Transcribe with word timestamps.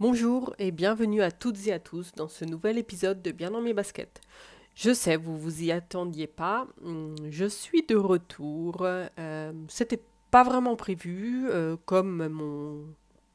Bonjour 0.00 0.54
et 0.60 0.70
bienvenue 0.70 1.22
à 1.22 1.32
toutes 1.32 1.66
et 1.66 1.72
à 1.72 1.80
tous 1.80 2.12
dans 2.14 2.28
ce 2.28 2.44
nouvel 2.44 2.78
épisode 2.78 3.20
de 3.20 3.32
Bien 3.32 3.50
dans 3.50 3.60
mes 3.60 3.74
baskets. 3.74 4.20
Je 4.76 4.94
sais, 4.94 5.16
vous 5.16 5.36
vous 5.36 5.64
y 5.64 5.72
attendiez 5.72 6.28
pas, 6.28 6.68
hum, 6.84 7.16
je 7.28 7.46
suis 7.46 7.82
de 7.82 7.96
retour. 7.96 8.82
Euh, 8.82 9.52
C'était 9.66 10.00
pas 10.30 10.44
vraiment 10.44 10.76
prévu, 10.76 11.48
euh, 11.50 11.76
comme 11.84 12.28
mon 12.28 12.84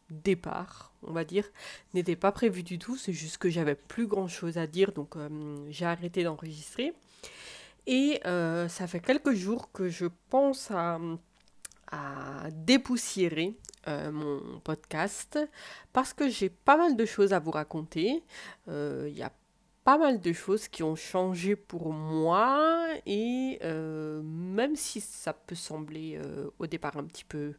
départ, 0.09 0.93
on 1.05 1.11
va 1.11 1.25
dire, 1.25 1.43
n'était 1.93 2.15
pas 2.15 2.31
prévu 2.31 2.63
du 2.63 2.79
tout. 2.79 2.95
C'est 2.95 3.11
juste 3.11 3.39
que 3.39 3.49
j'avais 3.49 3.75
plus 3.75 4.07
grand 4.07 4.29
chose 4.29 4.57
à 4.57 4.65
dire, 4.65 4.93
donc 4.93 5.17
euh, 5.17 5.27
j'ai 5.69 5.85
arrêté 5.85 6.23
d'enregistrer. 6.23 6.93
Et 7.87 8.21
ça 8.23 8.87
fait 8.87 9.01
quelques 9.01 9.33
jours 9.33 9.69
que 9.73 9.89
je 9.89 10.05
pense 10.29 10.71
à 10.71 10.97
dépoussiérer 12.53 13.57
euh, 13.87 14.11
mon 14.11 14.59
podcast 14.59 15.39
parce 15.91 16.13
que 16.13 16.29
j'ai 16.29 16.49
pas 16.49 16.77
mal 16.77 16.95
de 16.95 17.05
choses 17.05 17.33
à 17.33 17.39
vous 17.39 17.51
raconter. 17.51 18.23
Euh, 18.67 19.07
Il 19.09 19.17
y 19.17 19.23
a 19.23 19.31
pas 19.83 19.97
mal 19.97 20.21
de 20.21 20.31
choses 20.33 20.67
qui 20.69 20.81
ont 20.83 20.95
changé 20.95 21.55
pour 21.55 21.91
moi 21.91 22.87
et 23.05 23.59
euh, 23.63 24.21
même 24.23 24.75
si 24.75 25.01
ça 25.01 25.33
peut 25.33 25.55
sembler 25.55 26.17
euh, 26.23 26.49
au 26.59 26.67
départ 26.67 26.95
un 26.97 27.03
petit 27.03 27.25
peu 27.25 27.53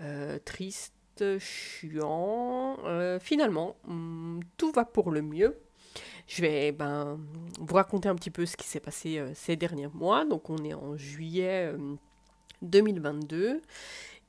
euh, 0.00 0.38
triste, 0.44 0.94
chiant, 1.38 2.78
euh, 2.84 3.20
finalement 3.20 3.76
hum, 3.86 4.40
tout 4.56 4.72
va 4.72 4.84
pour 4.84 5.10
le 5.10 5.22
mieux. 5.22 5.56
Je 6.26 6.42
vais 6.42 6.72
ben, 6.72 7.20
vous 7.60 7.74
raconter 7.74 8.08
un 8.08 8.14
petit 8.14 8.30
peu 8.30 8.46
ce 8.46 8.56
qui 8.56 8.66
s'est 8.66 8.80
passé 8.80 9.18
euh, 9.18 9.30
ces 9.34 9.54
derniers 9.56 9.88
mois. 9.88 10.24
Donc 10.24 10.50
on 10.50 10.56
est 10.64 10.74
en 10.74 10.96
juillet 10.96 11.72
euh, 11.72 11.96
2022 12.62 13.60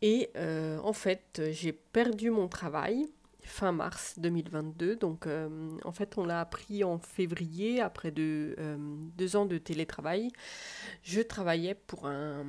et 0.04 0.30
euh, 0.36 0.78
en 0.84 0.92
fait 0.92 1.42
j'ai 1.52 1.72
perdu 1.72 2.30
mon 2.30 2.50
travail 2.50 3.08
fin 3.42 3.72
mars 3.72 4.16
2022. 4.20 4.98
Donc 4.98 5.26
euh, 5.26 5.78
en 5.86 5.92
fait 5.94 6.18
on 6.18 6.26
l'a 6.26 6.42
appris 6.42 6.84
en 6.84 7.00
février 7.00 7.80
après 7.80 8.12
deux, 8.12 8.54
euh, 8.60 8.76
deux 9.18 9.36
ans 9.38 9.46
de 9.46 9.58
télétravail. 9.58 10.30
Je 11.04 11.22
travaillais 11.22 11.74
pour 11.74 12.06
un 12.06 12.44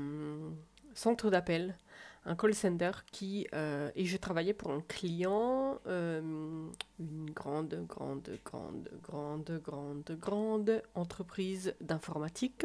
centre 0.95 1.31
d'appel, 1.31 1.77
un 2.25 2.35
call 2.35 2.55
center 2.55 2.91
qui 3.13 3.47
et 3.53 4.05
je 4.05 4.17
travaillais 4.17 4.55
pour 4.55 4.73
un 4.73 4.81
client, 4.81 5.79
une 5.87 7.31
grande, 7.31 7.85
grande, 7.87 8.39
grande, 8.45 8.89
grande, 9.01 9.61
grande, 9.65 10.19
grande 10.21 10.83
entreprise 10.95 11.75
d'informatique. 11.81 12.65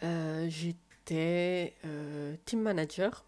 J'étais 0.00 1.74
team 2.46 2.62
manager 2.62 3.24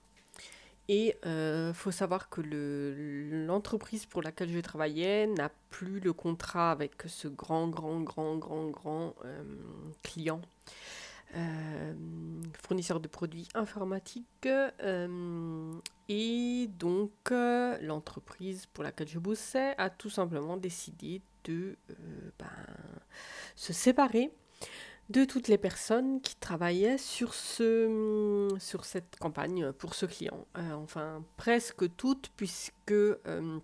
et 0.89 1.17
il 1.25 1.73
faut 1.75 1.91
savoir 1.91 2.29
que 2.29 2.41
le- 2.41 3.47
l'entreprise 3.47 4.07
pour 4.07 4.23
laquelle 4.23 4.51
je 4.51 4.61
travaillais 4.61 5.27
n'a 5.27 5.51
plus 5.71 6.01
le 6.01 6.13
contrat 6.13 6.71
avec 6.71 6.95
ce 7.07 7.29
grand, 7.29 7.69
grand, 7.69 8.01
grand, 8.01 8.37
grand, 8.37 8.69
grand 8.71 9.15
euh, 9.25 9.43
client, 10.03 10.41
euh, 11.37 11.93
fournisseur 12.67 13.01
de 13.01 13.09
produits 13.09 13.49
informatiques. 13.55 14.27
euh, 14.47 15.73
et 16.09 16.69
donc, 16.79 17.11
euh, 17.33 17.77
l'entreprise 17.83 18.67
pour 18.67 18.85
laquelle 18.85 19.09
je 19.09 19.19
bossais 19.19 19.75
a 19.79 19.91
tout 19.91 20.11
simplement 20.11 20.57
décidé 20.57 21.21
de 21.45 21.77
euh, 21.91 21.95
ben, 22.39 22.47
se 23.57 23.73
séparer 23.73 24.31
de 25.11 25.25
toutes 25.25 25.49
les 25.49 25.59
personnes 25.59 26.21
qui 26.21 26.37
travaillaient 26.37 26.99
sur, 26.99 27.33
ce, 27.35 28.49
sur 28.59 28.85
cette 28.85 29.17
campagne 29.19 29.73
pour 29.73 29.95
ce 29.95 30.07
client. 30.07 30.47
Euh, 30.59 30.73
enfin, 30.73 31.25
presque 31.37 31.95
toutes, 31.97 32.31
puisque 32.37 32.91
euh, 32.91 33.59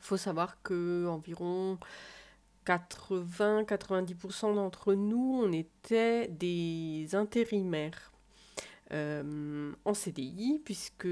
faut 0.00 0.16
savoir 0.16 0.62
que 0.62 1.06
environ 1.06 1.78
80-90% 2.66 4.54
d'entre 4.54 4.94
nous, 4.94 5.40
on 5.42 5.52
était 5.52 6.28
des 6.28 7.08
intérimaires 7.14 8.12
euh, 8.92 9.72
en 9.84 9.94
CDI, 9.94 10.60
puisque 10.64 11.08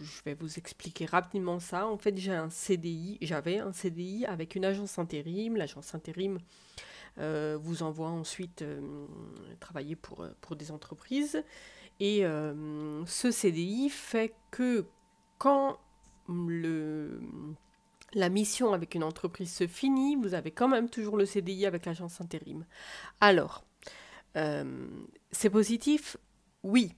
je 0.00 0.22
vais 0.24 0.34
vous 0.34 0.58
expliquer 0.58 1.06
rapidement 1.06 1.58
ça. 1.58 1.86
En 1.86 1.96
fait, 1.96 2.16
j'ai 2.18 2.34
un 2.34 2.50
CDI, 2.50 3.18
j'avais 3.22 3.58
un 3.58 3.72
CDI 3.72 4.26
avec 4.26 4.54
une 4.54 4.64
agence 4.64 4.98
intérim. 4.98 5.56
L'agence 5.56 5.94
intérim 5.94 6.38
euh, 7.18 7.56
vous 7.58 7.82
envoie 7.82 8.10
ensuite 8.10 8.60
euh, 8.60 8.80
travailler 9.58 9.96
pour, 9.96 10.22
euh, 10.22 10.30
pour 10.42 10.54
des 10.56 10.70
entreprises. 10.70 11.42
Et 11.98 12.24
ce 13.06 13.30
CDI 13.30 13.88
fait 13.88 14.34
que 14.50 14.84
quand 15.38 15.78
la 18.12 18.28
mission 18.28 18.74
avec 18.74 18.94
une 18.94 19.02
entreprise 19.02 19.50
se 19.50 19.66
finit, 19.66 20.14
vous 20.14 20.34
avez 20.34 20.50
quand 20.50 20.68
même 20.68 20.90
toujours 20.90 21.16
le 21.16 21.24
CDI 21.24 21.64
avec 21.64 21.86
l'agence 21.86 22.20
intérim. 22.20 22.66
Alors, 23.22 23.64
c'est 24.34 25.48
positif? 25.48 26.18
Oui. 26.62 26.92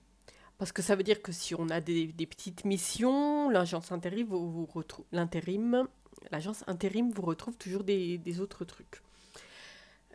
Parce 0.59 0.73
que 0.73 0.81
ça 0.81 0.97
veut 0.97 1.03
dire 1.03 1.21
que 1.21 1.31
si 1.31 1.55
on 1.55 1.69
a 1.69 1.79
des, 1.79 2.11
petites 2.29 2.65
missions, 2.65 3.49
l'agence 3.49 3.93
intérim 3.93 4.27
vous, 4.27 4.65
retrouve 4.65 5.05
l'intérim, 5.13 5.87
l'agence 6.31 6.65
intérim 6.67 7.11
vous 7.11 7.21
retrouve 7.21 7.55
toujours 7.55 7.85
des, 7.85 8.39
autres 8.41 8.65
trucs. 8.65 9.01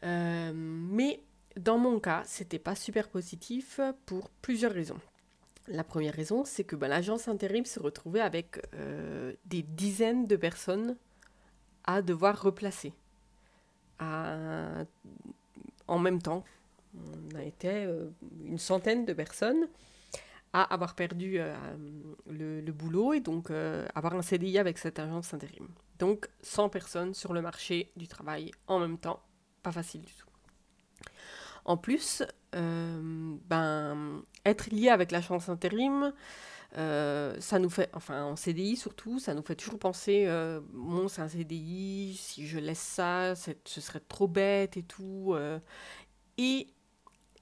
Euh, 0.03 0.53
mais 0.55 1.23
dans 1.57 1.79
mon 1.79 1.99
cas, 1.99 2.23
c'était 2.27 2.59
pas 2.59 2.75
super 2.75 3.09
positif 3.09 3.81
pour 4.05 4.29
plusieurs 4.43 4.73
raisons. 4.73 5.01
La 5.67 5.83
première 5.83 6.13
raison, 6.13 6.45
c'est 6.45 6.65
que 6.65 6.77
ben, 6.77 6.89
l'agence 6.89 7.27
intérim 7.27 7.65
se 7.65 7.81
retrouvait 7.81 8.21
avec 8.21 8.61
euh, 8.75 9.33
des 9.47 9.63
dizaines 9.63 10.27
de 10.27 10.37
personnes 10.37 10.99
à 11.85 12.03
devoir 12.03 12.43
replacer 12.43 12.93
à- 13.99 14.85
en 15.89 15.99
même 15.99 16.21
temps. 16.21 16.45
On 16.95 17.35
a 17.35 17.43
été 17.45 17.87
euh, 17.87 18.11
une 18.45 18.59
centaine 18.59 19.07
de 19.07 19.15
personnes 19.15 19.69
à 20.55 20.63
avoir 20.63 20.95
perdu 20.95 21.35
euh, 21.39 21.55
le, 22.27 22.73
boulot 22.73 23.13
et 23.13 23.21
donc 23.21 23.51
euh, 23.51 23.87
avoir 23.95 24.15
un 24.15 24.23
CDI 24.23 24.59
avec 24.59 24.79
cette 24.79 24.99
agence 24.99 25.35
intérim. 25.35 25.69
Donc 25.99 26.31
100 26.43 26.71
personnes 26.71 27.13
sur 27.13 27.35
le 27.35 27.43
marché 27.43 27.93
du 27.97 28.09
travail 28.09 28.53
en 28.69 28.79
même 28.79 28.97
temps, 28.97 29.21
pas 29.63 29.73
facile 29.73 30.03
du 30.03 30.15
tout. 30.15 30.29
En 31.65 31.77
plus, 31.77 32.23
euh, 32.55 33.37
ben, 33.47 34.23
être 34.45 34.71
lié 34.71 34.91
avec 34.91 35.11
l'agence 35.11 35.49
intérim, 35.49 36.13
euh, 36.77 37.35
ça 37.41 37.59
nous 37.59 37.71
fait, 37.71 37.91
enfin 37.95 38.25
en 38.25 38.37
CDI 38.37 38.77
surtout, 38.77 39.19
ça 39.19 39.35
nous 39.35 39.43
fait 39.43 39.57
toujours 39.57 39.79
penser, 39.79 40.25
euh, 40.27 40.61
bon 40.73 41.09
c'est 41.09 41.23
un 41.23 41.29
CDI, 41.29 42.17
si 42.21 42.47
je 42.47 42.59
laisse 42.59 42.79
ça, 42.79 43.35
ce 43.35 43.81
serait 43.81 44.01
trop 44.01 44.29
bête 44.29 44.77
et 44.77 44.83
tout. 44.83 45.35
et 46.39 46.67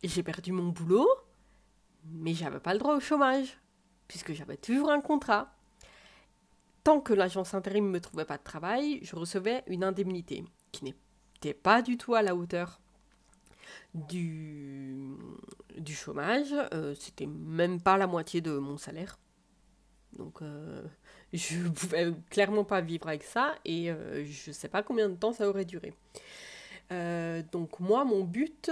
j'ai 0.04 0.22
perdu 0.22 0.52
mon 0.52 0.68
boulot, 0.68 1.08
mais 2.04 2.34
j'avais 2.34 2.60
pas 2.60 2.72
le 2.72 2.78
droit 2.78 2.96
au 2.96 3.00
chômage, 3.00 3.58
puisque 4.08 4.32
j'avais 4.32 4.56
toujours 4.56 4.90
un 4.90 5.00
contrat. 5.00 5.54
Tant 6.84 7.00
que 7.00 7.12
l'agence 7.12 7.54
intérim 7.54 7.86
ne 7.86 7.90
me 7.90 8.00
trouvait 8.00 8.24
pas 8.24 8.38
de 8.38 8.42
travail, 8.42 8.98
je 9.02 9.14
recevais 9.14 9.62
une 9.68 9.84
indemnité 9.84 10.44
qui 10.72 10.84
n'était 10.84 11.54
pas 11.54 11.80
du 11.80 11.96
tout 11.96 12.14
à 12.14 12.22
la 12.22 12.34
hauteur 12.34 12.80
du, 13.94 15.16
chômage. 15.94 16.54
Euh, 16.72 16.94
C'était 16.98 17.26
même 17.26 17.80
pas 17.80 17.96
la 17.96 18.06
moitié 18.06 18.40
de 18.40 18.58
mon 18.58 18.76
salaire. 18.76 19.18
Donc 20.16 20.42
euh, 20.42 20.82
je 21.32 21.68
pouvais 21.68 22.12
clairement 22.30 22.64
pas 22.64 22.80
vivre 22.80 23.08
avec 23.08 23.22
ça 23.22 23.54
et 23.64 23.90
euh, 23.90 24.24
je 24.24 24.52
sais 24.52 24.68
pas 24.68 24.82
combien 24.82 25.08
de 25.08 25.14
temps 25.14 25.32
ça 25.32 25.48
aurait 25.48 25.64
duré. 25.64 25.94
Donc 27.52 27.80
moi, 27.80 28.04
mon 28.04 28.22
but, 28.22 28.70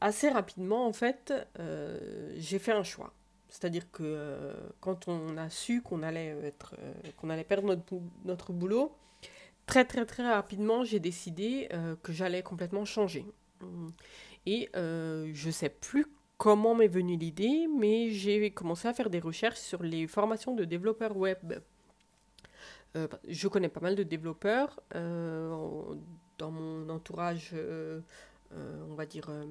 assez 0.00 0.28
rapidement 0.28 0.86
en 0.86 0.92
fait, 0.92 1.32
euh, 1.58 2.34
j'ai 2.36 2.58
fait 2.58 2.72
un 2.72 2.82
choix. 2.82 3.12
C'est-à-dire 3.48 3.90
que 3.90 4.02
euh, 4.04 4.54
quand 4.80 5.08
on 5.08 5.36
a 5.36 5.48
su 5.48 5.82
qu'on 5.82 6.02
allait 6.02 6.36
euh, 6.42 6.92
qu'on 7.16 7.30
allait 7.30 7.44
perdre 7.44 7.68
notre, 7.68 7.94
notre 8.24 8.52
boulot, 8.52 8.94
très 9.66 9.84
très 9.84 10.04
très 10.04 10.28
rapidement, 10.28 10.84
j'ai 10.84 11.00
décidé 11.00 11.68
que 12.02 12.12
j'allais 12.12 12.42
complètement 12.42 12.84
changer. 12.84 13.26
Hum. 13.62 13.92
Et 14.46 14.68
je 14.74 15.50
sais 15.50 15.70
plus 15.70 16.06
comment 16.38 16.74
m'est 16.74 16.86
venue 16.88 17.16
l'idée, 17.16 17.66
mais 17.66 18.10
j'ai 18.10 18.50
commencé 18.50 18.86
à 18.88 18.92
faire 18.92 19.10
des 19.10 19.20
recherches 19.20 19.58
sur 19.58 19.82
les 19.82 20.06
formations 20.06 20.54
de 20.54 20.64
développeurs 20.64 21.16
web. 21.16 21.54
Euh, 22.96 23.08
je 23.26 23.48
connais 23.48 23.68
pas 23.68 23.80
mal 23.80 23.94
de 23.94 24.02
développeurs 24.02 24.80
dans 24.92 26.50
mon 26.50 26.88
entourage, 26.90 27.54
on 28.52 28.94
va 28.94 29.06
dire, 29.06 29.26
euh, 29.28 29.44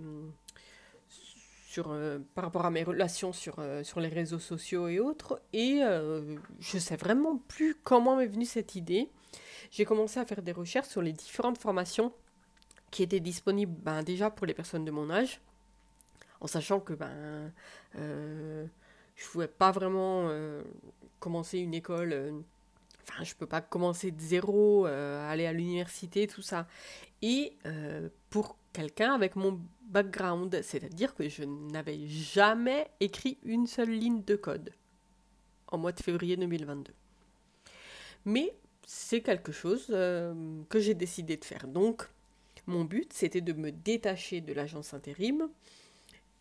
sur, 1.76 1.92
euh, 1.92 2.20
par 2.36 2.46
rapport 2.46 2.66
à 2.66 2.72
mes 2.72 2.84
relations 2.84 3.34
sur, 3.34 3.56
euh, 3.60 3.84
sur 3.84 4.00
les 4.00 4.08
réseaux 4.08 4.40
sociaux 4.40 4.88
et 4.88 5.02
autres. 5.02 5.42
Et 5.52 5.82
euh, 5.84 6.38
je 6.60 6.78
sais 6.78 6.96
vraiment 6.96 7.38
plus 7.50 7.76
comment 7.76 8.16
m'est 8.16 8.28
venue 8.28 8.46
cette 8.46 8.76
idée. 8.76 9.10
J'ai 9.72 9.84
commencé 9.84 10.18
à 10.18 10.26
faire 10.26 10.42
des 10.42 10.54
recherches 10.54 10.88
sur 10.88 11.02
les 11.02 11.12
différentes 11.12 11.58
formations 11.58 12.14
qui 12.92 13.04
étaient 13.04 13.20
disponibles 13.20 13.76
ben, 13.84 14.04
déjà 14.04 14.30
pour 14.30 14.46
les 14.46 14.54
personnes 14.54 14.86
de 14.86 14.92
mon 14.92 15.10
âge, 15.10 15.42
en 16.40 16.48
sachant 16.48 16.80
que 16.80 16.94
ben, 16.94 17.52
euh, 17.98 18.66
je 19.18 19.26
ne 19.26 19.30
pouvais 19.32 19.50
pas 19.50 19.72
vraiment 19.72 20.28
euh, 20.30 20.64
commencer 21.20 21.60
une 21.60 21.74
école, 21.74 22.14
euh, 22.14 22.32
Enfin, 23.08 23.24
je 23.24 23.36
peux 23.36 23.46
pas 23.46 23.62
commencer 23.62 24.12
de 24.12 24.20
zéro, 24.20 24.86
aller 24.86 25.46
à 25.46 25.54
l'université, 25.54 26.28
tout 26.28 26.42
ça. 26.42 26.68
Et 27.22 27.58
pour 28.30 28.58
quelqu'un 28.74 29.14
avec 29.14 29.36
mon 29.36 29.60
background, 29.88 30.60
c'est-à-dire 30.64 31.16
que 31.16 31.30
je 31.30 31.44
n'avais 31.44 32.08
jamais 32.08 32.88
écrit 33.00 33.38
une 33.44 33.68
seule 33.68 33.92
ligne 33.92 34.24
de 34.24 34.36
code 34.36 34.72
en 35.68 35.78
mois 35.78 35.92
de 35.92 36.02
février 36.02 36.36
2022. 36.36 36.94
Mais 38.26 38.54
c'est 38.86 39.22
quelque 39.22 39.52
chose 39.52 39.88
euh, 39.90 40.34
que 40.70 40.80
j'ai 40.80 40.94
décidé 40.94 41.38
de 41.38 41.46
faire. 41.46 41.68
Donc, 41.68 42.08
mon 42.68 42.84
but, 42.84 43.14
c'était 43.14 43.42
de 43.42 43.54
me 43.54 43.72
détacher 43.72 44.42
de 44.42 44.54
l'agence 44.54 44.94
intérim. 44.94 45.50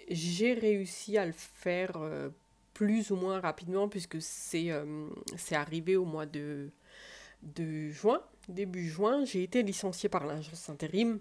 J'ai 0.09 0.55
réussi 0.55 1.19
à 1.19 1.27
le 1.27 1.33
faire 1.33 1.97
euh, 1.97 2.31
plus 2.75 3.11
ou 3.11 3.17
moins 3.17 3.41
rapidement 3.41 3.89
puisque 3.89 4.21
c'est 4.21 4.71
euh, 4.71 5.09
arrivé 5.53 5.97
au 5.97 6.05
mois 6.05 6.27
de, 6.27 6.71
de 7.43 7.89
juin. 7.89 8.21
Début 8.49 8.89
juin, 8.89 9.25
j'ai 9.25 9.43
été 9.43 9.63
licenciée 9.63 10.09
par 10.09 10.27
l'agence 10.27 10.69
intérim 10.69 11.21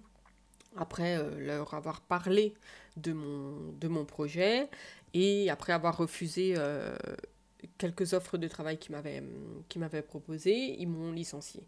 après 0.75 1.17
euh, 1.17 1.39
leur 1.39 1.73
avoir 1.73 2.01
parlé 2.01 2.53
de 2.97 3.13
mon, 3.13 3.71
de 3.79 3.87
mon 3.87 4.05
projet 4.05 4.69
et 5.13 5.49
après 5.49 5.73
avoir 5.73 5.97
refusé 5.97 6.55
euh, 6.57 6.95
quelques 7.77 8.13
offres 8.13 8.37
de 8.37 8.47
travail 8.47 8.77
qu'ils 8.77 8.91
m'avaient 9.79 10.01
proposées, 10.01 10.75
ils 10.79 10.87
m'ont 10.87 11.11
licencié. 11.11 11.63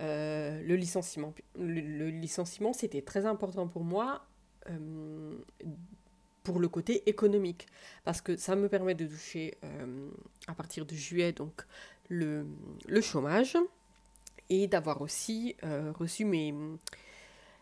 Euh, 0.00 0.62
le 0.62 0.76
licenciement, 0.76 1.34
le, 1.58 2.08
licenciement 2.08 2.72
c'était 2.72 3.02
très 3.02 3.26
important 3.26 3.66
pour 3.68 3.84
moi 3.84 4.24
pour 6.48 6.60
le 6.60 6.68
côté 6.68 7.08
économique 7.08 7.66
parce 8.04 8.20
que 8.20 8.36
ça 8.36 8.56
me 8.56 8.68
permet 8.68 8.94
de 8.94 9.06
toucher 9.06 9.58
à 10.46 10.54
partir 10.54 10.86
de 10.86 10.94
juillet 10.94 11.32
donc 11.32 11.52
le, 12.08 12.46
le 12.86 13.00
chômage 13.00 13.56
et 14.48 14.66
d'avoir 14.66 15.02
aussi 15.02 15.56
reçu 15.98 16.24
mes 16.24 16.54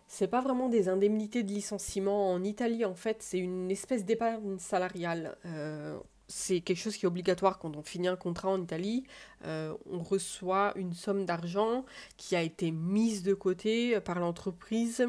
c'est 0.09 0.29
pas 0.29 0.41
vraiment 0.41 0.69
des 0.69 0.89
indemnités 0.89 1.43
de 1.43 1.53
licenciement. 1.53 2.33
En 2.33 2.43
Italie, 2.45 2.85
en 2.85 2.95
fait, 2.95 3.23
c'est 3.23 3.39
une 3.39 3.71
espèce 3.71 4.05
d'épargne 4.05 4.59
salariale. 4.59 5.37
Euh, 5.47 5.99
c'est 6.29 6.61
quelque 6.61 6.79
chose 6.79 6.97
qui 6.97 7.07
est 7.07 7.09
obligatoire 7.09 7.59
quand 7.59 7.77
on 7.77 7.83
finit 7.83 8.09
un 8.09 8.17
contrat 8.17 8.49
en 8.49 8.61
Italie. 8.61 9.05
Euh, 9.45 9.75
on 9.91 10.01
reçoit 10.01 10.73
une 10.77 10.93
somme 10.93 11.25
d'argent 11.25 11.85
qui 12.17 12.35
a 12.37 12.43
été 12.43 12.71
mise 12.71 13.23
de 13.23 13.35
côté 13.35 14.01
par 14.01 14.19
l'entreprise 14.19 15.07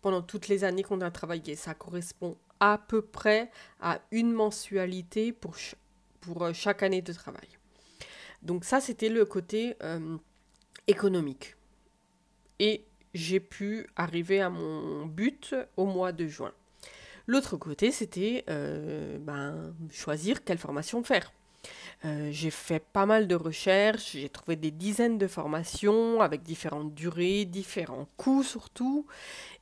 pendant 0.00 0.22
toutes 0.22 0.48
les 0.48 0.64
années 0.64 0.82
qu'on 0.82 1.00
a 1.00 1.10
travaillé. 1.10 1.56
Ça 1.56 1.74
correspond 1.74 2.36
à 2.60 2.78
peu 2.78 3.02
près 3.02 3.50
à 3.80 4.00
une 4.10 4.32
mensualité 4.32 5.32
pour, 5.32 5.56
pour 6.20 6.42
euh, 6.44 6.52
chaque 6.52 6.82
année 6.82 7.02
de 7.02 7.12
travail. 7.12 7.48
Donc 8.42 8.64
ça, 8.64 8.80
c'était 8.80 9.10
le 9.10 9.24
côté 9.26 9.76
économique. 10.86 11.56
Et 12.58 12.86
j'ai 13.12 13.40
pu 13.40 13.86
arriver 13.96 14.40
à 14.40 14.48
mon 14.48 15.04
but 15.06 15.54
au 15.76 15.86
mois 15.86 16.12
de 16.12 16.26
juin. 16.26 16.52
L'autre 17.26 17.56
côté, 17.56 17.90
c'était 17.92 18.44
euh, 18.48 19.18
ben, 19.18 19.74
choisir 19.92 20.44
quelle 20.44 20.58
formation 20.58 21.00
faire. 21.04 21.32
Euh, 22.04 22.30
j'ai 22.32 22.50
fait 22.50 22.80
pas 22.80 23.04
mal 23.04 23.28
de 23.28 23.34
recherches, 23.34 24.12
j'ai 24.12 24.30
trouvé 24.30 24.56
des 24.56 24.70
dizaines 24.70 25.18
de 25.18 25.26
formations 25.26 26.20
avec 26.22 26.42
différentes 26.42 26.94
durées, 26.94 27.44
différents 27.44 28.08
coûts 28.16 28.42
surtout, 28.42 29.06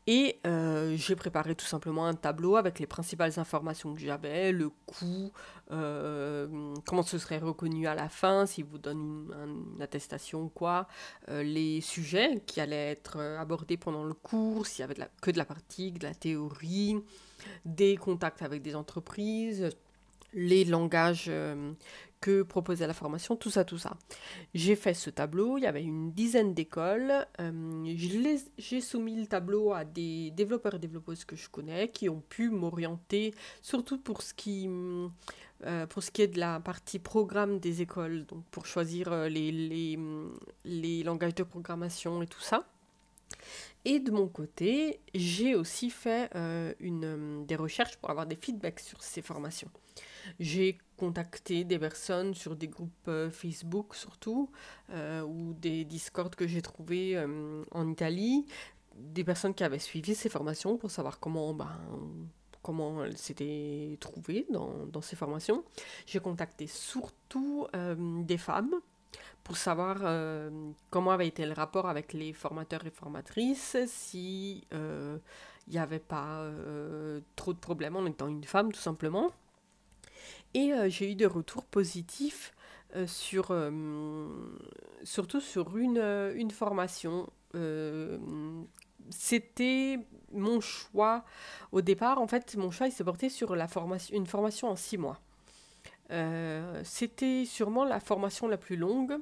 et 0.06 0.38
euh, 0.46 0.94
j'ai 0.96 1.16
préparé 1.16 1.56
tout 1.56 1.66
simplement 1.66 2.06
un 2.06 2.14
tableau 2.14 2.56
avec 2.56 2.78
les 2.78 2.86
principales 2.86 3.40
informations 3.40 3.92
que 3.92 4.00
j'avais, 4.00 4.52
le 4.52 4.70
coût, 4.86 5.32
euh, 5.72 6.74
comment 6.86 7.02
ce 7.02 7.18
serait 7.18 7.38
reconnu 7.38 7.88
à 7.88 7.96
la 7.96 8.08
fin, 8.08 8.46
s'il 8.46 8.66
vous 8.66 8.78
donne 8.78 9.28
une, 9.74 9.82
attestation 9.82 10.42
ou 10.42 10.48
quoi, 10.48 10.86
les 11.28 11.80
sujets 11.80 12.40
qui 12.46 12.60
allaient 12.60 12.92
être 12.92 13.18
abordés 13.18 13.76
pendant 13.76 14.04
le 14.04 14.14
cours, 14.14 14.66
s'il 14.66 14.80
y 14.80 14.82
avait 14.84 14.96
que 15.20 15.30
de 15.30 15.38
la 15.38 15.44
pratique, 15.44 15.98
de 15.98 16.06
la 16.06 16.14
théorie, 16.14 16.96
des 17.64 17.96
contacts 17.96 18.42
avec 18.42 18.62
des 18.62 18.74
entreprises, 18.76 19.70
les 20.32 20.64
langages 20.64 21.30
que 22.20 22.42
proposait 22.42 22.86
la 22.86 22.94
formation, 22.94 23.36
tout 23.36 23.50
ça, 23.50 23.64
tout 23.64 23.78
ça. 23.78 23.96
J'ai 24.54 24.76
fait 24.76 24.94
ce 24.94 25.10
tableau, 25.10 25.58
il 25.58 25.62
y 25.62 25.66
avait 25.66 25.82
une 25.82 26.12
dizaine 26.12 26.54
d'écoles. 26.54 27.26
Euh, 27.40 27.96
j'ai 28.58 28.80
soumis 28.80 29.16
le 29.16 29.26
tableau 29.26 29.72
à 29.72 29.84
des 29.84 30.30
développeurs 30.32 30.75
et 30.75 30.78
développeuses 30.78 31.25
que 31.25 31.36
je 31.36 31.48
connais 31.48 31.88
qui 31.88 32.08
ont 32.08 32.20
pu 32.20 32.50
m'orienter, 32.50 33.34
surtout 33.62 33.98
pour 33.98 34.22
ce, 34.22 34.34
qui, 34.34 34.69
euh, 35.64 35.86
pour 35.86 36.02
ce 36.02 36.10
qui 36.10 36.22
est 36.22 36.28
de 36.28 36.40
la 36.40 36.60
partie 36.60 36.98
programme 36.98 37.58
des 37.60 37.82
écoles, 37.82 38.26
donc 38.26 38.44
pour 38.50 38.66
choisir 38.66 39.12
euh, 39.12 39.28
les, 39.28 39.52
les, 39.52 39.98
les 40.64 41.02
langages 41.04 41.34
de 41.34 41.44
programmation 41.44 42.22
et 42.22 42.26
tout 42.26 42.40
ça. 42.40 42.66
Et 43.84 44.00
de 44.00 44.10
mon 44.10 44.28
côté, 44.28 45.00
j'ai 45.14 45.54
aussi 45.54 45.90
fait 45.90 46.30
une, 46.80 47.46
des 47.46 47.56
recherches 47.56 47.96
pour 47.96 48.10
avoir 48.10 48.26
des 48.26 48.36
feedbacks 48.36 48.80
sur 48.80 49.02
ces 49.02 49.22
formations. 49.22 49.70
J'ai 50.38 50.78
contacté 50.96 51.64
des 51.64 51.78
personnes 51.78 52.34
sur 52.34 52.56
des 52.56 52.69
groupes 52.69 53.08
euh, 53.08 53.30
Facebook 53.30 53.94
surtout, 53.94 54.50
euh, 54.90 55.22
ou 55.22 55.54
des 55.54 55.84
Discord 55.84 56.34
que 56.34 56.46
j'ai 56.46 56.62
trouvés 56.62 57.16
euh, 57.16 57.64
en 57.70 57.88
Italie, 57.88 58.46
des 58.96 59.25
personnes 59.25 59.54
qui 59.54 59.64
avaient 59.64 59.78
suivi 59.78 60.14
ces 60.14 60.28
formations 60.28 60.76
pour 60.76 60.90
savoir 60.90 61.20
comment, 61.20 61.54
ben, 61.54 61.70
comment 62.62 63.04
elles 63.04 63.16
s'étaient 63.16 63.96
trouvées 64.00 64.46
dans, 64.50 64.86
dans, 64.86 65.00
ces 65.00 65.14
formations. 65.14 65.64
J'ai 66.06 66.19
contacté 66.19 66.66
surtout 66.66 67.69
des 68.25 68.38
femmes 68.38 68.75
pour 69.44 69.56
savoir 69.56 69.99
comment 70.90 71.10
avait 71.12 71.28
été 71.28 71.46
le 71.46 71.52
rapport 71.52 71.88
avec 71.88 72.12
les 72.12 72.32
formateurs 72.32 72.84
et 72.87 72.90
formatrices, 72.90 73.76
si 73.87 74.64
il 74.70 75.20
n'y 75.70 75.78
avait 75.78 75.99
pas 75.99 76.44
trop 77.37 77.52
de 77.52 77.58
problèmes 77.58 77.96
en 77.96 78.05
étant 78.06 78.28
une 78.28 78.44
femme 78.44 78.72
tout 78.72 78.81
simplement. 78.81 79.32
Et 80.55 80.72
euh, 80.72 80.88
j'ai 80.88 81.12
eu 81.12 81.14
des 81.14 81.26
retours 81.26 81.64
positifs 81.64 82.55
euh, 82.96 83.06
sur, 83.06 83.49
euh, 83.50 83.70
surtout 85.02 85.40
sur 85.40 85.76
une, 85.76 85.99
une 86.34 86.50
formation. 86.50 87.31
C'était 89.11 89.99
mon 90.32 90.61
choix 90.61 91.25
au 91.72 91.81
départ. 91.81 92.20
En 92.20 92.26
fait, 92.26 92.56
mon 92.56 92.70
choix 92.70 92.90
s'est 92.90 93.04
porté 93.04 93.31
sur 93.31 93.56
la 93.56 93.66
formation, 93.66 94.14
une 94.14 94.26
formation 94.26 94.69
en 94.69 94.76
six 94.76 94.99
mois. 94.99 95.19
C'était 96.84 97.44
sûrement 97.44 97.84
la 97.84 98.00
formation 98.00 98.49
la 98.49 98.56
plus 98.56 98.76
longue 98.76 99.19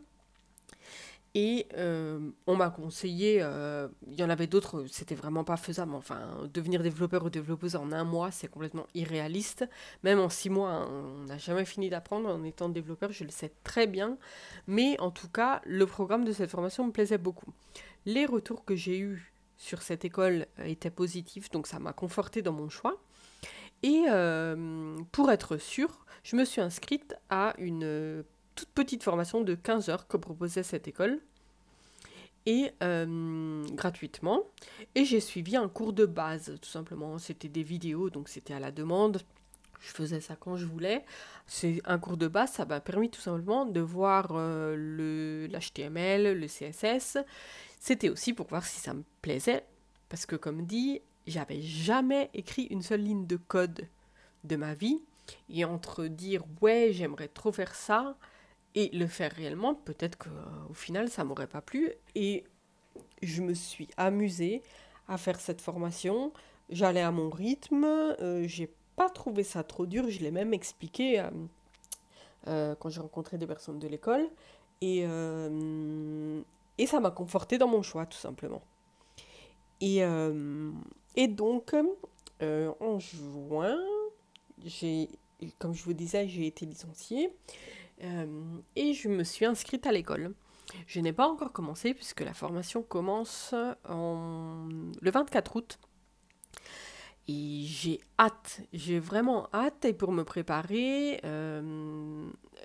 et 1.38 1.66
euh, 1.76 2.30
on 2.46 2.56
m'a 2.56 2.70
conseillé, 2.70 3.40
euh, 3.42 3.88
il 4.08 4.14
y 4.14 4.22
en 4.22 4.30
avait 4.30 4.46
d'autres, 4.46 4.86
c'était 4.90 5.14
vraiment 5.14 5.44
pas 5.44 5.58
faisable. 5.58 5.94
Enfin, 5.94 6.18
devenir 6.54 6.82
développeur 6.82 7.26
ou 7.26 7.28
développeuse 7.28 7.76
en 7.76 7.92
un 7.92 8.04
mois, 8.04 8.30
c'est 8.30 8.48
complètement 8.48 8.86
irréaliste. 8.94 9.68
Même 10.02 10.18
en 10.18 10.30
six 10.30 10.48
mois, 10.48 10.70
hein, 10.70 10.88
on 10.88 11.24
n'a 11.24 11.36
jamais 11.36 11.66
fini 11.66 11.90
d'apprendre 11.90 12.30
en 12.30 12.42
étant 12.42 12.70
développeur, 12.70 13.12
je 13.12 13.22
le 13.22 13.28
sais 13.28 13.52
très 13.64 13.86
bien. 13.86 14.16
Mais 14.66 14.98
en 14.98 15.10
tout 15.10 15.28
cas, 15.28 15.60
le 15.66 15.84
programme 15.84 16.24
de 16.24 16.32
cette 16.32 16.50
formation 16.50 16.86
me 16.86 16.90
plaisait 16.90 17.18
beaucoup. 17.18 17.52
Les 18.06 18.24
retours 18.24 18.64
que 18.64 18.74
j'ai 18.74 18.98
eus 18.98 19.30
sur 19.58 19.82
cette 19.82 20.06
école 20.06 20.46
étaient 20.64 20.88
positifs, 20.88 21.50
donc 21.50 21.66
ça 21.66 21.78
m'a 21.78 21.92
conforté 21.92 22.40
dans 22.40 22.52
mon 22.52 22.70
choix. 22.70 22.96
Et 23.82 24.04
euh, 24.08 24.96
pour 25.12 25.30
être 25.30 25.58
sûre, 25.58 26.05
je 26.26 26.34
me 26.34 26.44
suis 26.44 26.60
inscrite 26.60 27.14
à 27.30 27.54
une 27.56 28.24
toute 28.56 28.68
petite 28.70 29.04
formation 29.04 29.42
de 29.42 29.54
15 29.54 29.90
heures 29.90 30.08
que 30.08 30.16
proposait 30.16 30.64
cette 30.64 30.88
école 30.88 31.20
et 32.46 32.72
euh, 32.82 33.64
gratuitement. 33.74 34.42
Et 34.96 35.04
j'ai 35.04 35.20
suivi 35.20 35.56
un 35.56 35.68
cours 35.68 35.92
de 35.92 36.04
base, 36.04 36.58
tout 36.60 36.68
simplement. 36.68 37.18
C'était 37.18 37.48
des 37.48 37.62
vidéos, 37.62 38.10
donc 38.10 38.28
c'était 38.28 38.54
à 38.54 38.58
la 38.58 38.72
demande. 38.72 39.22
Je 39.78 39.92
faisais 39.92 40.20
ça 40.20 40.34
quand 40.34 40.56
je 40.56 40.66
voulais. 40.66 41.04
C'est 41.46 41.80
un 41.84 42.00
cours 42.00 42.16
de 42.16 42.26
base, 42.26 42.54
ça 42.54 42.64
m'a 42.64 42.80
permis 42.80 43.08
tout 43.08 43.20
simplement 43.20 43.64
de 43.64 43.80
voir 43.80 44.30
euh, 44.32 44.74
le 44.76 45.46
l'HTML, 45.46 46.40
le 46.40 46.46
CSS. 46.48 47.18
C'était 47.78 48.08
aussi 48.08 48.32
pour 48.32 48.48
voir 48.48 48.66
si 48.66 48.80
ça 48.80 48.94
me 48.94 49.04
plaisait, 49.22 49.64
parce 50.08 50.26
que 50.26 50.34
comme 50.34 50.66
dit, 50.66 51.02
j'avais 51.28 51.62
jamais 51.62 52.30
écrit 52.34 52.64
une 52.64 52.82
seule 52.82 53.02
ligne 53.02 53.28
de 53.28 53.36
code 53.36 53.86
de 54.42 54.56
ma 54.56 54.74
vie. 54.74 55.00
Et 55.48 55.64
entre 55.64 56.06
dire 56.06 56.42
ouais, 56.60 56.90
j'aimerais 56.92 57.28
trop 57.28 57.52
faire 57.52 57.74
ça, 57.74 58.16
et 58.76 58.90
le 58.92 59.06
faire 59.06 59.32
réellement, 59.32 59.74
peut-être 59.74 60.18
qu'au 60.18 60.74
final, 60.74 61.08
ça 61.08 61.24
m'aurait 61.24 61.46
pas 61.46 61.62
plu. 61.62 61.92
Et 62.14 62.44
je 63.22 63.40
me 63.40 63.54
suis 63.54 63.88
amusée 63.96 64.62
à 65.08 65.16
faire 65.16 65.40
cette 65.40 65.62
formation. 65.62 66.30
J'allais 66.68 67.00
à 67.00 67.10
mon 67.10 67.30
rythme. 67.30 67.84
Euh, 67.84 68.46
j'ai 68.46 68.70
pas 68.94 69.08
trouvé 69.08 69.44
ça 69.44 69.64
trop 69.64 69.86
dur. 69.86 70.10
Je 70.10 70.20
l'ai 70.20 70.30
même 70.30 70.52
expliqué 70.52 71.20
euh, 71.20 71.30
euh, 72.48 72.74
quand 72.74 72.90
j'ai 72.90 73.00
rencontré 73.00 73.38
des 73.38 73.46
personnes 73.46 73.78
de 73.78 73.88
l'école. 73.88 74.28
Et, 74.82 75.06
et 76.76 76.86
ça 76.86 77.00
m'a 77.00 77.10
conforté 77.10 77.56
dans 77.56 77.68
mon 77.68 77.80
choix, 77.80 78.04
tout 78.04 78.18
simplement. 78.18 78.60
Et, 79.80 80.02
et 81.16 81.28
donc, 81.28 81.74
en 82.42 82.98
juin, 82.98 83.78
comme 85.58 85.74
je 85.74 85.82
vous 85.84 85.92
disais, 85.92 86.28
j'ai 86.28 86.46
été 86.46 86.66
licenciée. 86.66 87.30
Euh, 88.02 88.58
et 88.74 88.92
je 88.92 89.08
me 89.08 89.24
suis 89.24 89.44
inscrite 89.46 89.86
à 89.86 89.92
l'école. 89.92 90.34
Je 90.86 91.00
n'ai 91.00 91.12
pas 91.12 91.26
encore 91.26 91.52
commencé 91.52 91.94
puisque 91.94 92.20
la 92.20 92.34
formation 92.34 92.82
commence 92.82 93.54
en... 93.88 94.68
le 95.00 95.10
24 95.10 95.56
août. 95.56 95.78
Et 97.28 97.62
j'ai 97.64 98.00
hâte, 98.20 98.60
j'ai 98.72 99.00
vraiment 99.00 99.48
hâte. 99.52 99.84
Et 99.84 99.92
pour 99.92 100.12
me 100.12 100.22
préparer, 100.22 101.20
euh, 101.24 101.60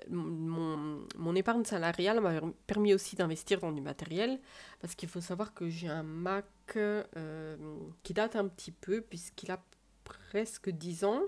mon, 0.08 1.34
épargne 1.34 1.64
salariale 1.64 2.20
m'a 2.20 2.40
permis 2.66 2.94
aussi 2.94 3.16
d'investir 3.16 3.60
dans 3.60 3.72
du 3.72 3.80
matériel. 3.80 4.40
Parce 4.80 4.94
qu'il 4.94 5.08
faut 5.08 5.20
savoir 5.20 5.52
que 5.52 5.68
j'ai 5.68 5.88
un 5.88 6.04
Mac 6.04 6.46
euh, 6.76 7.56
qui 8.04 8.14
date 8.14 8.36
un 8.36 8.46
petit 8.46 8.70
peu, 8.70 9.00
puisqu'il 9.00 9.50
a 9.50 9.60
presque 10.04 10.70
10 10.70 11.04
ans. 11.04 11.22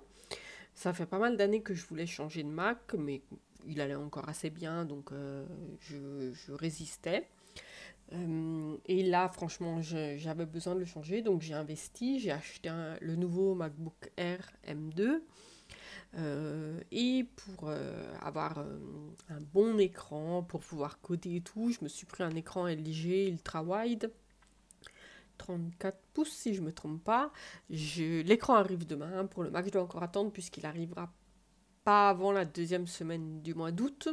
Ça 0.74 0.92
fait 0.92 1.06
pas 1.06 1.18
mal 1.18 1.36
d'années 1.36 1.62
que 1.62 1.72
je 1.72 1.86
voulais 1.86 2.06
changer 2.06 2.42
de 2.42 2.48
Mac, 2.48 2.94
mais 2.98 3.22
il 3.66 3.80
allait 3.80 3.94
encore 3.94 4.28
assez 4.28 4.50
bien, 4.50 4.84
donc 4.84 5.12
euh, 5.12 5.46
je, 5.80 6.52
résistais. 6.52 7.28
Euh, 8.12 8.76
et 8.86 9.02
là, 9.02 9.28
franchement, 9.28 9.80
j'avais 9.82 10.46
besoin 10.46 10.74
de 10.74 10.80
le 10.80 10.84
changer, 10.84 11.22
donc 11.22 11.42
j'ai 11.42 11.54
investi, 11.54 12.18
j'ai 12.18 12.32
acheté 12.32 12.70
le 13.00 13.16
nouveau 13.16 13.54
MacBook 13.54 14.10
Air 14.16 14.50
M2. 14.66 15.22
Euh, 16.16 16.80
et 16.92 17.26
pour 17.36 17.70
avoir 18.20 18.58
un 18.58 19.40
bon 19.52 19.78
écran, 19.78 20.42
pour 20.42 20.60
pouvoir 20.60 21.00
coder 21.00 21.36
et 21.36 21.40
tout, 21.40 21.72
je 21.72 21.82
me 21.82 21.88
suis 21.88 22.06
pris 22.06 22.22
un 22.22 22.34
écran 22.34 22.66
LG 22.66 23.28
ultra 23.28 23.62
wide 23.62 24.12
34 25.44 25.98
pouces 26.14 26.32
si 26.32 26.54
je 26.54 26.62
me 26.62 26.72
trompe 26.72 27.02
pas. 27.04 27.30
L'écran 27.68 28.54
arrive 28.54 28.86
demain. 28.86 29.26
Pour 29.26 29.42
le 29.42 29.50
Mac, 29.50 29.66
je 29.66 29.70
dois 29.70 29.82
encore 29.82 30.02
attendre 30.02 30.32
puisqu'il 30.32 30.64
arrivera 30.64 31.12
pas 31.84 32.08
avant 32.08 32.32
la 32.32 32.46
deuxième 32.46 32.86
semaine 32.86 33.42
du 33.42 33.54
mois 33.54 33.70
d'août. 33.70 34.08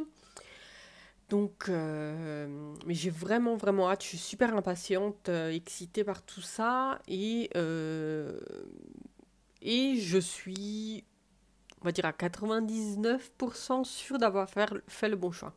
Donc, 1.30 1.70
euh, 1.70 2.74
mais 2.86 2.92
j'ai 2.92 3.08
vraiment, 3.08 3.56
vraiment 3.56 3.88
hâte. 3.88 4.02
Je 4.02 4.08
suis 4.08 4.18
super 4.18 4.54
impatiente, 4.54 5.30
euh, 5.30 5.50
excitée 5.50 6.04
par 6.04 6.22
tout 6.22 6.42
ça. 6.42 7.00
Et, 7.08 7.48
euh, 7.56 8.38
et 9.62 9.96
je 9.96 10.18
suis, 10.18 11.04
on 11.80 11.86
va 11.86 11.92
dire, 11.92 12.04
à 12.04 12.12
99% 12.12 13.84
sûre 13.84 14.18
d'avoir 14.18 14.50
fait 14.50 15.08
le 15.08 15.16
bon 15.16 15.32
choix. 15.32 15.54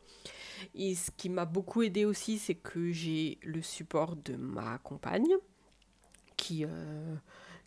Et 0.74 0.94
ce 0.94 1.10
qui 1.10 1.28
m'a 1.28 1.44
beaucoup 1.44 1.82
aidé 1.82 2.06
aussi, 2.06 2.38
c'est 2.38 2.54
que 2.54 2.90
j'ai 2.92 3.38
le 3.42 3.60
support 3.60 4.16
de 4.16 4.36
ma 4.36 4.78
compagne 4.78 5.36
qui, 6.46 6.64
euh, 6.64 7.16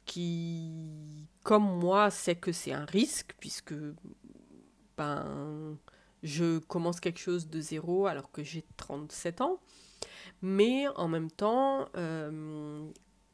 qui, 0.05 1.27
comme 1.43 1.79
moi, 1.79 2.09
sait 2.09 2.35
que 2.35 2.53
c'est 2.53 2.71
un 2.71 2.85
risque, 2.85 3.35
puisque 3.39 3.73
ben, 4.97 5.77
je 6.23 6.59
commence 6.59 7.01
quelque 7.01 7.19
chose 7.19 7.49
de 7.49 7.59
zéro 7.59 8.07
alors 8.07 8.31
que 8.31 8.41
j'ai 8.41 8.63
37 8.77 9.41
ans. 9.41 9.59
Mais 10.41 10.87
en 10.95 11.09
même 11.09 11.29
temps, 11.29 11.89
euh, 11.97 12.87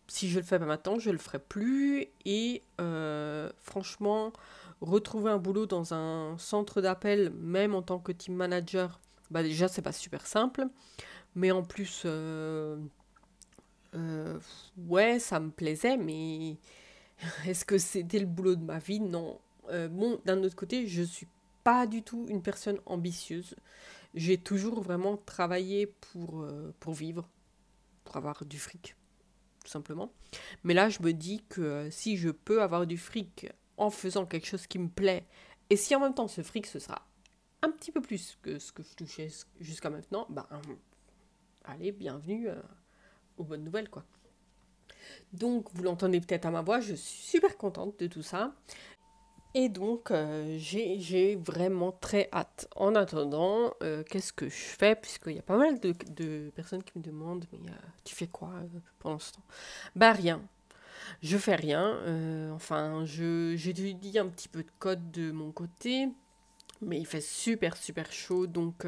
si 0.08 0.30
je 0.30 0.40
le 0.40 0.46
fais 0.46 0.58
pas 0.58 0.66
maintenant, 0.66 0.98
je 0.98 1.12
le 1.12 1.20
ferai 1.20 1.38
plus. 1.38 2.08
Et 2.25 2.64
euh, 2.82 3.52
franchement, 3.62 4.34
retrouver 4.82 5.30
un 5.30 5.38
boulot 5.38 5.68
dans 5.68 5.94
un 5.94 6.36
centre 6.40 6.82
d'appel, 6.82 7.32
même 7.40 7.75
en 7.75 7.84
tant 7.84 8.00
que 8.00 8.12
team 8.12 8.34
manager, 8.34 9.00
bah 9.30 9.44
déjà, 9.44 9.68
c'est 9.68 9.84
pas 9.84 9.92
super 9.92 10.25
simple. 10.25 10.66
Mais 11.36 11.52
en 11.52 11.62
plus, 11.62 12.08
ouais, 14.78 15.20
ça 15.20 15.40
me 15.40 15.50
plaisait, 15.52 15.98
mais 15.98 16.58
est-ce 17.46 17.66
que 17.66 17.78
c'était 17.78 18.20
le 18.20 18.25
boulot 18.25 18.56
de 18.56 18.64
ma 18.64 18.80
vie? 18.80 19.00
Non. 19.00 19.40
Euh, 19.70 19.88
bon, 19.88 20.20
d'un 20.25 20.44
autre 20.44 20.56
côté, 20.56 20.88
je 20.88 21.02
suis 21.02 21.28
pas 21.64 21.88
du 21.88 22.04
tout 22.04 22.25
une 22.30 22.42
personne 22.42 22.80
ambitieuse. 22.86 23.56
J'ai 24.14 24.38
toujours 24.38 24.82
vraiment 24.82 25.18
travaillé 25.18 25.88
pour, 25.88 26.42
euh, 26.42 26.74
pour 26.80 26.94
vivre, 26.94 27.28
pour 28.04 28.18
avoir 28.18 28.46
du 28.46 28.60
fric, 28.60 28.96
tout 29.64 29.72
simplement. 29.72 30.12
Mais 30.64 30.74
là, 30.74 30.90
je 30.90 31.02
me 31.02 31.12
dis 31.12 31.44
que 31.50 31.90
si 31.92 32.18
je 32.18 32.30
peux 32.30 32.62
avoir 32.62 32.86
du 32.86 32.98
fric 32.98 33.48
en 33.78 33.90
faisant 33.90 34.25
quelque 34.25 34.48
chose 34.48 34.68
qui 34.68 34.80
me 34.80 34.88
plaît, 34.88 35.25
et 35.70 35.75
si 35.75 35.96
en 35.96 36.00
même 36.00 36.14
temps 36.14 36.28
ce 36.28 36.44
fric, 36.44 36.68
ce 36.68 36.80
sera 36.80 37.06
un 37.62 37.72
petit 37.72 37.92
peu 37.92 38.00
plus 38.00 38.38
que 38.44 38.60
ce 38.60 38.72
que 38.72 38.84
je 38.84 38.94
touchais 38.94 39.30
jusqu'à 39.60 39.90
maintenant, 39.90 40.28
ben, 40.30 40.48
allez, 41.64 41.92
bienvenue 41.92 42.50
aux 43.38 43.44
bonnes 43.44 43.63
nouvelles, 43.63 43.89
quoi. 43.89 44.04
Donc, 45.34 45.68
vous 45.74 45.84
l'entendez 45.84 46.22
peut-être 46.22 46.46
à 46.46 46.51
ma 46.51 46.62
voix, 46.62 46.80
je 46.80 46.94
suis 46.96 47.27
super 47.27 47.58
contente 47.58 48.00
de 48.00 48.08
tout 48.08 48.24
ça. 48.24 48.54
Et 49.58 49.70
donc, 49.70 50.12
euh, 50.12 50.58
j'ai 50.60 51.38
vraiment 51.38 51.94
très 51.94 52.27
hâte. 52.34 52.68
En 52.75 52.94
attendant, 52.94 53.74
euh, 53.84 54.04
qu'est-ce 54.04 54.34
que 54.34 54.50
je 54.50 54.54
fais? 54.54 54.96
Puisqu'il 54.96 55.36
y 55.36 55.39
a 55.39 55.44
pas 55.44 55.58
mal 55.58 55.80
de, 55.80 56.51
personnes 56.54 56.84
qui 56.84 56.98
me 56.98 57.04
demandent, 57.04 57.46
mais 57.54 57.70
euh, 57.70 57.74
tu 58.04 58.13
fais 58.13 58.27
quoi 58.27 58.51
pendant 59.00 59.18
ce 59.18 59.32
temps? 59.32 59.44
Bah 59.96 60.12
rien. 60.12 60.42
Je 61.22 61.38
fais 61.38 61.56
rien. 61.56 62.51
enfin, 62.54 63.06
j'étudie 63.06 64.20
un 64.20 64.27
petit 64.27 64.50
peu 64.50 64.63
de 64.63 64.72
code 64.77 65.12
de 65.12 65.32
mon 65.32 65.51
côté. 65.54 66.10
Mais 66.82 67.00
il 67.00 67.06
fait 67.06 67.22
super, 67.22 67.77
super 67.77 68.12
chaud. 68.12 68.48
Donc, 68.48 68.86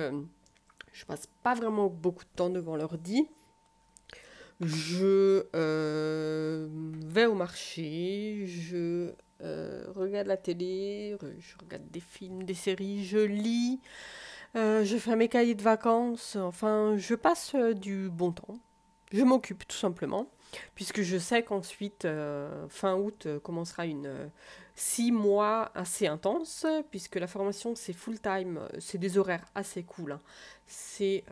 je 0.92 1.06
passe 1.06 1.28
pas 1.44 1.56
vraiment 1.56 1.88
beaucoup 1.88 2.26
de 2.26 2.30
temps 2.36 2.50
devant 2.50 2.76
l'ordi 2.76 3.30
je 4.60 5.46
euh, 5.56 6.68
vais 7.06 7.26
au 7.26 7.36
marché, 7.36 8.46
je 8.48 9.14
euh, 9.42 9.86
regarde 9.94 10.28
la 10.28 10.38
télé, 10.38 11.16
je 11.38 11.58
regarde 11.60 11.88
des 11.92 12.00
films, 12.00 12.44
des 12.44 12.56
séries, 12.56 13.06
je 13.06 13.20
lis, 13.20 13.80
euh, 14.56 14.84
je 14.84 14.98
fais 14.98 15.16
mes 15.16 15.28
cahiers 15.28 15.54
de 15.54 15.62
vacances, 15.62 16.36
enfin 16.38 16.98
je 16.98 17.14
passe 17.14 17.56
du 17.76 18.10
bon 18.10 18.32
temps. 18.32 18.58
Je 19.12 19.24
m'occupe 19.24 19.66
tout 19.68 19.78
simplement, 19.78 20.28
puisque 20.74 21.02
je 21.02 21.18
sais 21.18 21.44
qu'ensuite, 21.44 22.08
fin 22.68 22.96
août, 22.96 23.28
commencera 23.44 23.86
une 23.86 24.32
six 24.76 25.12
mois 25.12 25.72
assez 25.76 26.08
intense, 26.08 26.66
puisque 26.90 27.16
la 27.16 27.28
formation 27.28 27.76
c'est 27.76 27.94
full 27.94 28.20
time, 28.20 28.68
c'est 28.80 28.98
des 28.98 29.18
horaires 29.18 29.46
assez 29.56 29.84
cool. 29.84 30.14
Hein. 30.14 30.22
C'est 30.66 31.24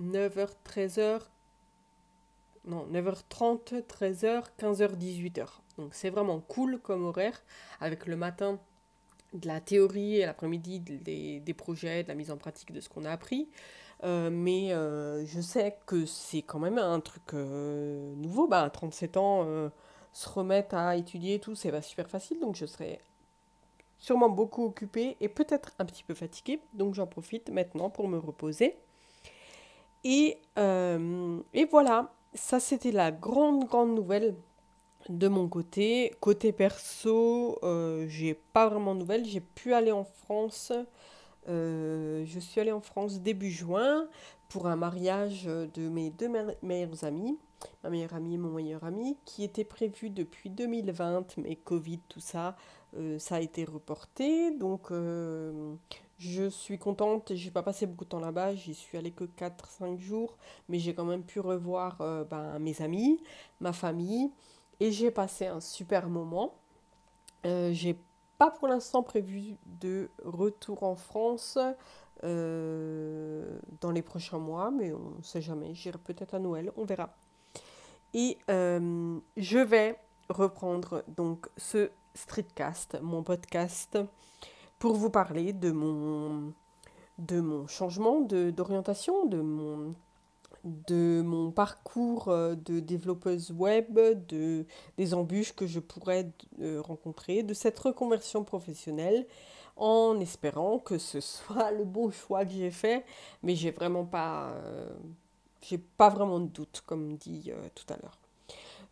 9h, 0.00 0.48
13h, 0.64 1.20
non, 2.68 2.86
9h30, 2.92 3.82
13h, 3.82 4.44
15h, 4.60 4.96
18h. 4.96 5.46
Donc 5.78 5.94
c'est 5.94 6.10
vraiment 6.10 6.40
cool 6.40 6.78
comme 6.78 7.04
horaire, 7.04 7.42
avec 7.80 8.06
le 8.06 8.16
matin 8.16 8.58
de 9.32 9.46
la 9.46 9.60
théorie 9.60 10.16
et 10.16 10.26
l'après-midi 10.26 10.80
des, 10.80 11.54
projets, 11.54 12.02
de 12.02 12.08
la 12.08 12.14
mise 12.14 12.30
en 12.30 12.36
pratique 12.36 12.72
de 12.72 12.80
ce 12.80 12.88
qu'on 12.88 13.04
a 13.04 13.10
appris. 13.10 13.48
Euh, 14.04 14.30
mais 14.30 14.72
euh, 14.72 15.26
je 15.26 15.40
sais 15.40 15.76
que 15.86 16.06
c'est 16.06 16.42
quand 16.42 16.58
même 16.58 16.78
un 16.78 17.00
truc 17.00 17.34
euh, 17.34 18.14
nouveau. 18.16 18.46
Bah, 18.46 18.62
à 18.62 18.70
37 18.70 19.16
ans, 19.16 19.70
se 20.12 20.28
remettre 20.28 20.74
à 20.74 20.96
étudier 20.96 21.38
tout, 21.38 21.54
c'est 21.54 21.70
pas 21.70 21.82
super 21.82 22.08
facile. 22.08 22.40
Donc 22.40 22.56
je 22.56 22.66
serai 22.66 23.00
sûrement 23.98 24.28
beaucoup 24.28 24.64
occupée 24.64 25.16
et 25.20 25.28
peut-être 25.28 25.72
un 25.78 25.84
petit 25.84 26.04
peu 26.04 26.14
fatiguée. 26.14 26.60
Donc 26.74 26.94
j'en 26.94 27.06
profite 27.06 27.50
maintenant 27.50 27.90
pour 27.90 28.08
me 28.08 28.18
reposer. 28.18 28.76
Et, 30.04 30.38
et 30.56 31.64
voilà, 31.70 32.12
ça, 32.38 32.60
c'était 32.60 32.92
la 32.92 33.10
grande, 33.12 33.66
grande 33.66 33.94
nouvelle 33.94 34.34
de 35.08 35.28
mon 35.28 35.48
côté. 35.48 36.12
Côté 36.20 36.52
perso, 36.52 37.58
euh, 37.62 38.06
j'ai 38.08 38.34
pas 38.34 38.68
vraiment 38.68 38.94
de 38.94 39.00
nouvelles. 39.00 39.24
J'ai 39.24 39.40
pu 39.40 39.74
aller 39.74 39.92
en 39.92 40.04
France. 40.04 40.72
Euh, 41.48 42.24
je 42.26 42.38
suis 42.38 42.60
allée 42.60 42.72
en 42.72 42.80
France 42.80 43.20
début 43.20 43.50
juin 43.50 44.06
pour 44.48 44.66
un 44.66 44.76
mariage 44.76 45.44
de 45.44 45.88
mes 45.88 46.10
deux 46.10 46.30
meilleurs 46.62 47.04
amis, 47.04 47.38
ma 47.84 47.90
meilleure 47.90 48.14
amie 48.14 48.34
et 48.34 48.38
mon 48.38 48.50
meilleur 48.50 48.84
ami, 48.84 49.18
qui 49.24 49.44
était 49.44 49.64
prévu 49.64 50.08
depuis 50.08 50.48
2020, 50.48 51.36
mais 51.36 51.56
Covid, 51.56 52.00
tout 52.08 52.20
ça, 52.20 52.56
euh, 52.96 53.18
ça 53.18 53.36
a 53.36 53.40
été 53.40 53.64
reporté. 53.64 54.50
Donc, 54.52 54.90
je 56.18 56.48
suis 56.48 56.78
contente, 56.78 57.32
j'ai 57.34 57.50
pas 57.50 57.62
passé 57.62 57.86
beaucoup 57.86 58.04
de 58.04 58.10
temps 58.10 58.18
là-bas, 58.18 58.54
j'y 58.54 58.74
suis 58.74 58.98
allée 58.98 59.12
que 59.12 59.24
4-5 59.24 59.98
jours, 59.98 60.36
mais 60.68 60.80
j'ai 60.80 60.92
quand 60.92 61.04
même 61.04 61.22
pu 61.22 61.38
revoir 61.38 62.00
euh, 62.00 62.24
ben, 62.24 62.58
mes 62.58 62.82
amis, 62.82 63.22
ma 63.60 63.72
famille, 63.72 64.30
et 64.80 64.90
j'ai 64.90 65.12
passé 65.12 65.46
un 65.46 65.60
super 65.60 66.08
moment. 66.08 66.54
Euh, 67.46 67.70
j'ai 67.72 67.96
pas 68.36 68.50
pour 68.50 68.66
l'instant 68.66 69.04
prévu 69.04 69.56
de 69.80 70.10
retour 70.24 70.82
en 70.82 70.96
France 70.96 71.56
euh, 72.24 73.58
dans 73.80 73.92
les 73.92 74.02
prochains 74.02 74.38
mois, 74.38 74.72
mais 74.72 74.92
on 74.92 75.22
sait 75.22 75.40
jamais, 75.40 75.72
j'irai 75.74 75.98
peut-être 75.98 76.34
à 76.34 76.40
Noël, 76.40 76.72
on 76.76 76.84
verra. 76.84 77.14
Et 78.12 78.38
je 78.48 79.58
vais 79.58 79.96
reprendre 80.28 81.04
donc 81.06 81.48
ce 81.56 81.90
streetcast, 82.14 82.98
mon 83.02 83.22
podcast 83.22 83.98
pour 84.78 84.94
vous 84.94 85.10
parler 85.10 85.52
de 85.52 85.70
mon, 85.70 86.52
de 87.18 87.40
mon 87.40 87.66
changement 87.66 88.20
d'orientation, 88.20 89.26
de, 89.26 89.40
mon, 89.40 89.94
de 90.64 91.22
mon 91.24 91.50
parcours 91.50 92.28
euh, 92.28 92.54
de 92.54 92.80
développeuse 92.80 93.50
web, 93.52 93.98
de, 94.28 94.66
des 94.96 95.14
embûches 95.14 95.54
que 95.54 95.66
je 95.66 95.80
pourrais 95.80 96.30
euh, 96.60 96.80
rencontrer, 96.80 97.42
de 97.42 97.54
cette 97.54 97.78
reconversion 97.78 98.44
professionnelle 98.44 99.26
en 99.76 100.18
espérant 100.20 100.78
que 100.78 100.98
ce 100.98 101.20
soit 101.20 101.70
le 101.70 101.84
bon 101.84 102.10
choix 102.10 102.44
que 102.44 102.52
j'ai 102.52 102.70
fait, 102.70 103.04
mais 103.42 103.54
j'ai 103.54 103.70
vraiment 103.70 104.04
pas, 104.04 104.48
euh, 104.48 104.90
j'ai 105.62 105.78
pas 105.78 106.08
vraiment 106.08 106.40
de 106.40 106.48
doute, 106.48 106.82
comme 106.86 107.16
dit 107.16 107.52
tout 107.74 107.92
à 107.92 107.96
l'heure. 107.96 108.18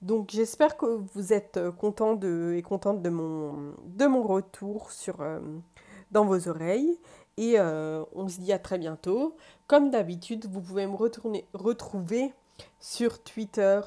Donc 0.02 0.30
j'espère 0.30 0.76
que 0.76 0.86
vous 1.14 1.32
êtes 1.32 1.58
content 1.78 2.14
de, 2.14 2.54
et 2.56 2.62
contente 2.62 3.02
de 3.02 3.08
mon, 3.10 3.74
de 3.84 4.06
mon 4.06 4.22
retour 4.22 4.90
sur, 4.90 5.16
dans 6.10 6.24
vos 6.24 6.48
oreilles. 6.48 6.98
Et 7.38 7.58
on 7.60 8.28
se 8.28 8.40
dit 8.40 8.52
à 8.52 8.58
très 8.58 8.78
bientôt. 8.78 9.36
Comme 9.66 9.90
d'habitude, 9.90 10.46
vous 10.46 10.60
pouvez 10.60 10.86
me 10.86 10.96
retourner, 10.96 11.46
retrouver 11.54 12.32
sur 12.78 13.22
Twitter 13.22 13.80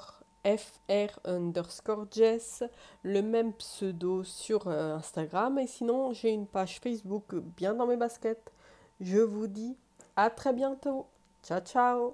fr 0.43 1.19
underscore 1.25 2.05
jess, 2.11 2.63
le 3.03 3.21
même 3.21 3.53
pseudo 3.53 4.23
sur 4.23 4.67
euh, 4.67 4.95
Instagram. 4.95 5.59
Et 5.59 5.67
sinon, 5.67 6.13
j'ai 6.13 6.29
une 6.29 6.47
page 6.47 6.79
Facebook 6.79 7.35
bien 7.35 7.73
dans 7.73 7.87
mes 7.87 7.97
baskets. 7.97 8.51
Je 9.01 9.19
vous 9.19 9.47
dis 9.47 9.75
à 10.15 10.29
très 10.29 10.53
bientôt. 10.53 11.05
Ciao, 11.43 11.59
ciao 11.61 12.07